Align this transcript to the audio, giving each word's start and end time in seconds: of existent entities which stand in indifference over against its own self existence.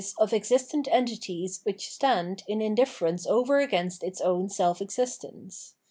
of 0.17 0.33
existent 0.33 0.87
entities 0.89 1.59
which 1.61 1.87
stand 1.93 2.41
in 2.47 2.59
indifference 2.59 3.27
over 3.27 3.59
against 3.59 4.01
its 4.01 4.19
own 4.19 4.49
self 4.49 4.81
existence. 4.81 5.75